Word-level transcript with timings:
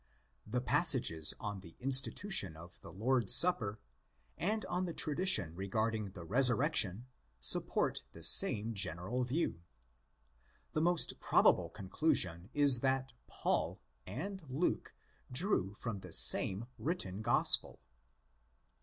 The 0.47 0.61
passages 0.61 1.35
on 1.39 1.59
the 1.59 1.75
institution 1.79 2.57
of 2.57 2.81
the 2.81 2.91
Lord's 2.91 3.35
supper 3.35 3.77
and 4.35 4.65
on 4.65 4.85
the 4.85 4.95
tradition 4.95 5.53
regarding 5.53 6.09
the 6.13 6.23
resurrection 6.25 7.05
support 7.39 8.01
the 8.11 8.23
same 8.23 8.73
general 8.73 9.23
view. 9.23 9.61
The 10.73 10.81
most 10.81 11.19
probable 11.19 11.69
conclusion 11.69 12.49
is 12.55 12.79
that'' 12.79 13.13
Paul" 13.43 13.79
and'"' 14.07 14.41
Luke" 14.49 14.95
drew 15.31 15.75
from 15.75 15.99
the 15.99 16.13
same 16.13 16.65
written 16.79 17.21
Gospel.! 17.21 17.79